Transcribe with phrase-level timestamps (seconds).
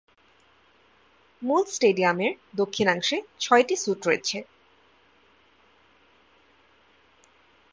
[1.41, 4.37] মূল স্টেডিয়ামের দক্ষিণাংশে ছয়টি স্যুট রয়েছে।